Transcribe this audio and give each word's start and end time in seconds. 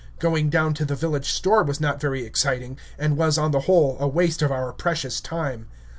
Going 0.17 0.49
down 0.49 0.73
to 0.73 0.83
the 0.83 0.95
village 0.95 1.29
store 1.31 1.61
was 1.61 1.79
not 1.79 2.01
very 2.01 2.23
exciting, 2.25 2.79
and 2.97 3.17
was, 3.17 3.37
on 3.37 3.51
the 3.51 3.59
whole, 3.69 3.97
a 3.99 4.07
waste 4.07 4.41
of 4.41 4.51
our 4.51 4.73
precious 4.73 5.21
time. 5.21 5.67